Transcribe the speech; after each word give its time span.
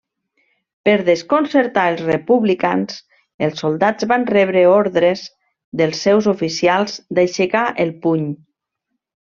Per 0.87 0.93
desconcertar 1.09 1.83
els 1.89 2.01
republicans, 2.07 2.95
els 3.49 3.61
soldats 3.65 4.09
van 4.13 4.27
rebre 4.33 4.65
ordres 4.79 5.23
dels 5.83 6.03
seus 6.09 6.31
oficials 6.35 6.99
d'aixecar 7.21 7.67
el 7.87 7.97
puny. 8.07 8.29